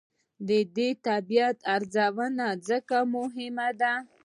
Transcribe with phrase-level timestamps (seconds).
[0.47, 3.93] د دې طبیعت ارزونه ځکه مهمه ده.